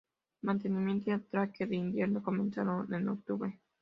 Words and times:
El 0.41 0.47
mantenimiento 0.47 1.11
y 1.11 1.13
atraque 1.13 1.67
de 1.67 1.75
invierno 1.75 2.23
comenzaron 2.23 2.91
en 2.91 3.07
octubre. 3.07 3.59